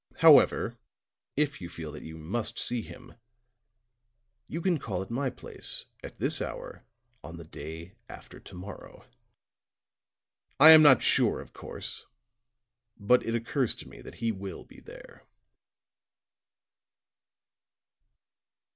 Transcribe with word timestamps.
However, 0.15 0.79
if 1.37 1.61
you 1.61 1.69
feel 1.69 1.91
that 1.91 2.01
you 2.01 2.17
must 2.17 2.57
see 2.57 2.81
him, 2.81 3.13
you 4.47 4.59
can 4.59 4.79
call 4.79 5.03
at 5.03 5.11
my 5.11 5.29
place 5.29 5.85
at 6.03 6.17
this 6.17 6.41
hour 6.41 6.83
on 7.23 7.37
the 7.37 7.43
day 7.45 7.93
after 8.09 8.39
to 8.39 8.55
morrow. 8.55 9.05
I 10.59 10.71
am 10.71 10.81
not 10.81 11.03
sure, 11.03 11.39
of 11.39 11.53
course, 11.53 12.07
but 12.97 13.23
it 13.23 13.35
occurs 13.35 13.75
to 13.75 13.87
me 13.87 14.01
that 14.01 14.15
he 14.15 14.31
will 14.31 14.63
be 14.63 14.79
there." 14.79 15.23